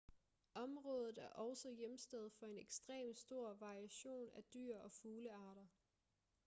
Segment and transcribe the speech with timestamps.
[0.55, 5.67] området er også hjemsted for en ekstrem stor variation af dyr og fuglearter